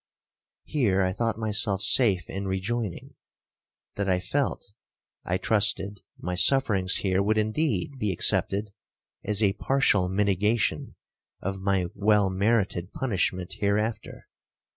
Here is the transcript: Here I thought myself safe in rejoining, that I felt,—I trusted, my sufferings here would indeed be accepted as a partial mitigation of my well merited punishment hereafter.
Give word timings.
Here 0.63 1.03
I 1.03 1.11
thought 1.13 1.37
myself 1.37 1.83
safe 1.83 2.27
in 2.27 2.47
rejoining, 2.47 3.13
that 3.97 4.09
I 4.09 4.19
felt,—I 4.19 5.37
trusted, 5.37 6.01
my 6.17 6.33
sufferings 6.33 6.95
here 6.95 7.21
would 7.21 7.37
indeed 7.37 7.99
be 7.99 8.11
accepted 8.11 8.73
as 9.23 9.43
a 9.43 9.53
partial 9.53 10.09
mitigation 10.09 10.95
of 11.39 11.59
my 11.61 11.85
well 11.93 12.31
merited 12.31 12.91
punishment 12.93 13.53
hereafter. 13.59 14.27